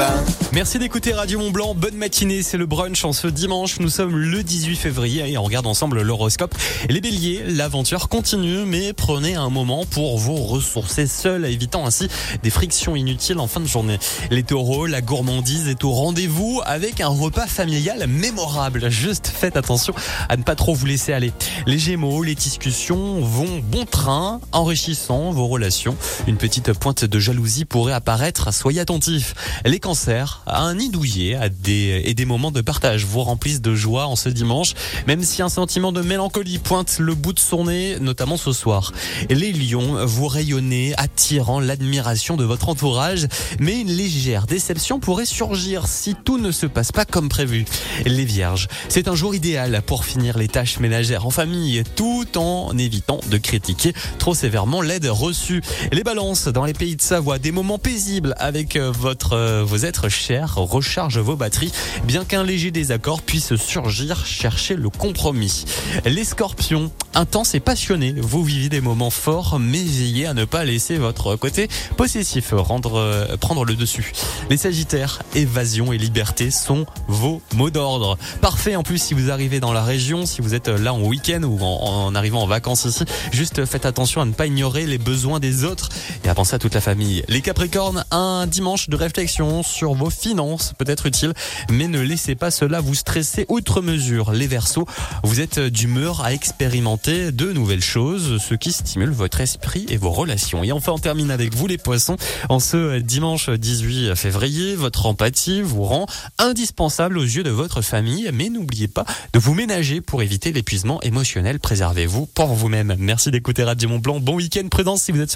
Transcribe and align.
bain. 0.00 0.39
Merci 0.52 0.80
d'écouter 0.80 1.12
Radio 1.12 1.38
Mont 1.38 1.52
Blanc. 1.52 1.76
Bonne 1.76 1.94
matinée, 1.94 2.42
c'est 2.42 2.56
le 2.56 2.66
brunch 2.66 3.04
en 3.04 3.12
ce 3.12 3.28
dimanche. 3.28 3.78
Nous 3.78 3.88
sommes 3.88 4.16
le 4.16 4.42
18 4.42 4.74
février 4.74 5.30
et 5.30 5.38
on 5.38 5.44
regarde 5.44 5.68
ensemble 5.68 6.02
l'horoscope. 6.02 6.56
Les 6.88 7.00
béliers, 7.00 7.44
l'aventure 7.46 8.08
continue, 8.08 8.64
mais 8.66 8.92
prenez 8.92 9.36
un 9.36 9.48
moment 9.48 9.86
pour 9.86 10.18
vous 10.18 10.34
ressourcer 10.34 11.06
seul, 11.06 11.44
évitant 11.44 11.86
ainsi 11.86 12.08
des 12.42 12.50
frictions 12.50 12.96
inutiles 12.96 13.38
en 13.38 13.46
fin 13.46 13.60
de 13.60 13.68
journée. 13.68 14.00
Les 14.32 14.42
taureaux, 14.42 14.86
la 14.86 15.02
gourmandise 15.02 15.68
est 15.68 15.84
au 15.84 15.92
rendez-vous 15.92 16.60
avec 16.66 17.00
un 17.00 17.08
repas 17.08 17.46
familial 17.46 18.08
mémorable. 18.08 18.90
Juste 18.90 19.28
faites 19.28 19.56
attention 19.56 19.94
à 20.28 20.36
ne 20.36 20.42
pas 20.42 20.56
trop 20.56 20.74
vous 20.74 20.86
laisser 20.86 21.12
aller. 21.12 21.32
Les 21.66 21.78
gémeaux, 21.78 22.24
les 22.24 22.34
discussions 22.34 23.20
vont 23.20 23.60
bon 23.62 23.84
train, 23.84 24.40
enrichissant 24.50 25.30
vos 25.30 25.46
relations. 25.46 25.96
Une 26.26 26.38
petite 26.38 26.72
pointe 26.72 27.04
de 27.04 27.18
jalousie 27.20 27.66
pourrait 27.66 27.92
apparaître. 27.92 28.52
Soyez 28.52 28.80
attentifs. 28.80 29.34
Les 29.64 29.78
cancers, 29.78 30.39
un 30.46 30.74
nid 30.74 30.90
à 31.40 31.48
des, 31.48 32.02
et 32.04 32.14
des 32.14 32.24
moments 32.24 32.50
de 32.50 32.60
partage 32.60 33.04
vous 33.04 33.22
remplissent 33.22 33.60
de 33.60 33.74
joie 33.74 34.06
en 34.06 34.16
ce 34.16 34.28
dimanche, 34.28 34.74
même 35.06 35.22
si 35.22 35.42
un 35.42 35.48
sentiment 35.48 35.92
de 35.92 36.02
mélancolie 36.02 36.58
pointe 36.58 36.98
le 36.98 37.14
bout 37.14 37.32
de 37.32 37.38
son 37.38 37.64
nez, 37.64 37.98
notamment 38.00 38.36
ce 38.36 38.52
soir. 38.52 38.92
Les 39.28 39.52
lions, 39.52 40.04
vous 40.06 40.26
rayonnez, 40.26 40.94
attirant 40.96 41.60
l'admiration 41.60 42.36
de 42.36 42.44
votre 42.44 42.68
entourage, 42.68 43.26
mais 43.58 43.80
une 43.80 43.90
légère 43.90 44.46
déception 44.46 45.00
pourrait 45.00 45.26
surgir 45.26 45.86
si 45.86 46.14
tout 46.14 46.38
ne 46.38 46.50
se 46.50 46.66
passe 46.66 46.92
pas 46.92 47.04
comme 47.04 47.28
prévu. 47.28 47.64
Les 48.04 48.24
vierges, 48.24 48.68
c'est 48.88 49.08
un 49.08 49.14
jour 49.14 49.34
idéal 49.34 49.82
pour 49.86 50.04
finir 50.04 50.38
les 50.38 50.48
tâches 50.48 50.80
ménagères 50.80 51.26
en 51.26 51.30
famille, 51.30 51.82
tout 51.96 52.26
en 52.36 52.76
évitant 52.76 53.20
de 53.30 53.38
critiquer 53.38 53.92
trop 54.18 54.34
sévèrement 54.34 54.82
l'aide 54.82 55.06
reçue. 55.06 55.62
Les 55.92 56.02
balances, 56.02 56.48
dans 56.48 56.64
les 56.64 56.74
pays 56.74 56.96
de 56.96 57.02
Savoie, 57.02 57.38
des 57.38 57.52
moments 57.52 57.78
paisibles 57.78 58.34
avec 58.38 58.76
euh, 58.76 58.90
votre, 58.90 59.34
euh, 59.34 59.64
vos 59.64 59.78
êtres 59.78 60.08
chers, 60.08 60.29
recharge 60.38 61.18
vos 61.18 61.36
batteries, 61.36 61.72
bien 62.04 62.24
qu'un 62.24 62.44
léger 62.44 62.70
désaccord 62.70 63.22
puisse 63.22 63.56
surgir, 63.56 64.24
chercher 64.26 64.76
le 64.76 64.88
compromis. 64.88 65.64
Les 66.04 66.24
scorpions, 66.24 66.90
intenses 67.14 67.54
et 67.54 67.60
passionnés, 67.60 68.14
vous 68.16 68.44
vivez 68.44 68.68
des 68.68 68.80
moments 68.80 69.10
forts, 69.10 69.58
mais 69.58 69.82
veillez 69.82 70.26
à 70.26 70.34
ne 70.34 70.44
pas 70.44 70.64
laisser 70.64 70.96
votre 70.96 71.36
côté 71.36 71.68
possessif 71.96 72.52
euh, 72.52 73.36
prendre 73.36 73.64
le 73.64 73.74
dessus. 73.74 74.12
Les 74.48 74.56
sagittaires, 74.56 75.20
évasion 75.34 75.92
et 75.92 75.98
liberté 75.98 76.50
sont 76.50 76.86
vos 77.08 77.42
mots 77.54 77.70
d'ordre. 77.70 78.18
Parfait 78.40 78.76
en 78.76 78.82
plus 78.82 78.98
si 78.98 79.14
vous 79.14 79.30
arrivez 79.30 79.60
dans 79.60 79.72
la 79.72 79.82
région, 79.82 80.26
si 80.26 80.40
vous 80.40 80.54
êtes 80.54 80.68
là 80.68 80.94
en 80.94 81.00
week-end 81.00 81.42
ou 81.42 81.60
en, 81.62 82.06
en 82.06 82.14
arrivant 82.14 82.42
en 82.42 82.46
vacances 82.46 82.84
ici, 82.84 83.04
juste 83.32 83.64
faites 83.64 83.86
attention 83.86 84.20
à 84.20 84.24
ne 84.24 84.32
pas 84.32 84.46
ignorer 84.46 84.86
les 84.86 84.98
besoins 84.98 85.40
des 85.40 85.64
autres 85.64 85.88
et 86.24 86.28
à 86.28 86.34
penser 86.34 86.54
à 86.54 86.58
toute 86.58 86.74
la 86.74 86.80
famille. 86.80 87.24
Les 87.28 87.40
capricornes, 87.40 88.04
un 88.10 88.46
dimanche 88.46 88.88
de 88.88 88.96
réflexion 88.96 89.62
sur 89.62 89.94
vos 89.94 90.10
finances 90.20 90.72
peut 90.78 90.84
être 90.86 91.06
utile, 91.06 91.32
mais 91.70 91.88
ne 91.88 92.00
laissez 92.00 92.34
pas 92.34 92.50
cela 92.50 92.80
vous 92.80 92.94
stresser 92.94 93.46
outre 93.48 93.80
mesure. 93.80 94.32
Les 94.32 94.46
versos, 94.46 94.86
vous 95.22 95.40
êtes 95.40 95.58
d'humeur 95.58 96.22
à 96.22 96.32
expérimenter 96.32 97.32
de 97.32 97.52
nouvelles 97.52 97.82
choses, 97.82 98.42
ce 98.42 98.54
qui 98.54 98.72
stimule 98.72 99.10
votre 99.10 99.40
esprit 99.40 99.86
et 99.88 99.96
vos 99.96 100.10
relations. 100.10 100.62
Et 100.64 100.72
enfin, 100.72 100.92
on 100.92 100.98
termine 100.98 101.30
avec 101.30 101.54
vous 101.54 101.66
les 101.66 101.78
poissons. 101.78 102.16
En 102.48 102.60
ce 102.60 102.98
dimanche 102.98 103.48
18 103.50 104.14
février, 104.14 104.74
votre 104.74 105.06
empathie 105.06 105.62
vous 105.62 105.84
rend 105.84 106.06
indispensable 106.38 107.18
aux 107.18 107.24
yeux 107.24 107.42
de 107.42 107.50
votre 107.50 107.82
famille, 107.82 108.30
mais 108.32 108.48
n'oubliez 108.48 108.88
pas 108.88 109.04
de 109.32 109.38
vous 109.38 109.54
ménager 109.54 110.00
pour 110.00 110.22
éviter 110.22 110.52
l'épuisement 110.52 111.00
émotionnel. 111.02 111.58
Préservez-vous 111.58 112.26
pour 112.26 112.48
vous-même. 112.54 112.94
Merci 112.98 113.30
d'écouter 113.30 113.64
Radio 113.64 113.88
Mont 113.88 113.98
Blanc. 113.98 114.20
Bon 114.20 114.36
week-end 114.36 114.66
prudence 114.68 115.02
si 115.02 115.12
vous 115.12 115.20
êtes 115.20 115.28